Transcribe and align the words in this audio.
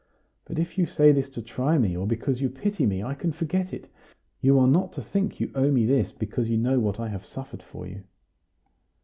But 0.45 0.57
if 0.57 0.79
you 0.79 0.87
say 0.87 1.11
this 1.11 1.29
to 1.29 1.43
try 1.43 1.77
me, 1.77 1.95
or 1.95 2.07
because 2.07 2.41
you 2.41 2.49
pity 2.49 2.87
me, 2.87 3.03
I 3.03 3.13
can 3.13 3.31
forget 3.31 3.71
it. 3.71 3.85
You 4.41 4.57
are 4.57 4.65
not 4.67 4.93
to 4.93 5.03
think 5.03 5.39
you 5.39 5.51
owe 5.53 5.69
me 5.69 5.85
this, 5.85 6.11
because 6.11 6.49
you 6.49 6.57
know 6.57 6.79
what 6.79 6.99
I 6.99 7.09
have 7.09 7.23
suffered 7.23 7.61
for 7.61 7.85
you." 7.85 8.01